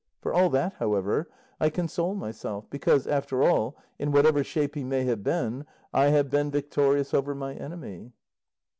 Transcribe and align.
For 0.19 0.33
all 0.33 0.49
that, 0.49 0.73
however, 0.79 1.29
I 1.59 1.69
console 1.69 2.15
myself, 2.15 2.67
because, 2.71 3.05
after 3.05 3.43
all, 3.43 3.77
in 3.99 4.11
whatever 4.11 4.43
shape 4.43 4.73
he 4.73 4.83
may 4.83 5.03
have 5.03 5.21
been, 5.23 5.63
I 5.93 6.05
have 6.05 6.29
victorious 6.29 7.13
over 7.13 7.35
my 7.35 7.53
enemy." 7.53 8.11